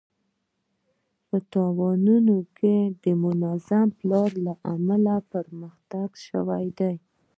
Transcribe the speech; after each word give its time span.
په 1.27 1.37
تایوان 1.51 2.05
کې 2.57 2.75
د 3.03 3.05
منظم 3.23 3.87
پلان 3.99 4.31
له 4.45 4.53
امله 4.73 5.15
پرمختګ 5.31 6.09
شوی 6.27 6.65
دی. 6.79 6.95